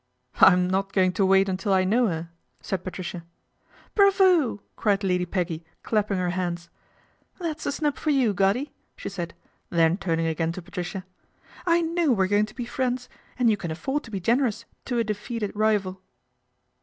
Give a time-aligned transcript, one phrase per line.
[0.39, 3.23] "I'm not going to wait until I know her," said Patricia.'
[3.93, 6.71] Bravo!" cried Lady Peggy, clapping her hands.'
[7.39, 9.35] That's a snub for you, Goddy," she said,
[9.69, 11.05] then turning again to Patricia,"
[11.67, 14.97] I know we're going to be friends, and you can afford to be generous to
[14.97, 16.01] a defeated rival."